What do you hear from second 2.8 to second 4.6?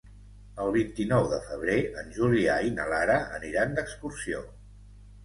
Lara aniran d'excursió.